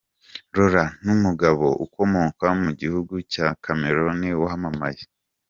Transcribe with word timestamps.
Lauren 0.55 0.89
numugabo 1.03 1.67
ukomoka 1.85 2.45
mu 2.61 2.71
gihugu 2.79 3.13
cya 3.33 3.47
Cameroun, 3.63 4.21
wamamaye. 4.43 5.03